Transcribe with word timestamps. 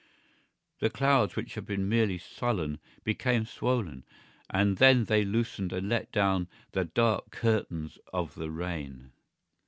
The 0.79 0.89
clouds 0.89 1.35
which 1.35 1.53
had 1.53 1.67
been 1.67 1.87
merely 1.87 2.17
sullen 2.17 2.79
became 3.03 3.45
swollen; 3.45 4.03
and 4.49 4.77
then 4.77 5.03
they 5.05 5.23
loosened 5.23 5.71
and 5.71 5.89
let 5.89 6.11
down 6.11 6.47
the 6.71 6.85
dark 6.85 7.29
curtains 7.29 7.99
of 8.11 8.33
the 8.33 8.49
rain. 8.49 9.11